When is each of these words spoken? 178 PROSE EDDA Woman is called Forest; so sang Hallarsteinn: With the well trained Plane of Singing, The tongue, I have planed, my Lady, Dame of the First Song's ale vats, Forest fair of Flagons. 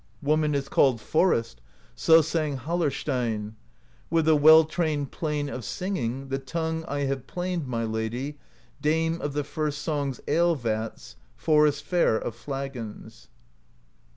178 0.21 0.31
PROSE 0.31 0.31
EDDA 0.31 0.31
Woman 0.31 0.63
is 0.63 0.69
called 0.71 1.09
Forest; 1.09 1.61
so 1.93 2.21
sang 2.23 2.57
Hallarsteinn: 2.57 3.53
With 4.09 4.25
the 4.25 4.35
well 4.35 4.63
trained 4.63 5.11
Plane 5.11 5.47
of 5.47 5.63
Singing, 5.63 6.29
The 6.29 6.39
tongue, 6.39 6.83
I 6.87 7.01
have 7.01 7.27
planed, 7.27 7.67
my 7.67 7.83
Lady, 7.83 8.39
Dame 8.81 9.21
of 9.21 9.33
the 9.33 9.43
First 9.43 9.83
Song's 9.83 10.19
ale 10.27 10.55
vats, 10.55 11.17
Forest 11.37 11.83
fair 11.83 12.17
of 12.17 12.33
Flagons. 12.33 13.27